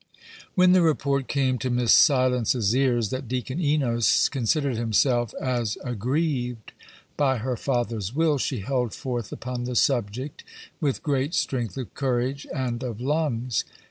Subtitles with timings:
[0.55, 6.71] When the report came to Miss Silence's ears that Deacon Enos considered himself as aggrieved
[7.17, 10.43] by her father's will, she held forth upon the subject
[10.79, 13.63] with great strength of courage and of lungs.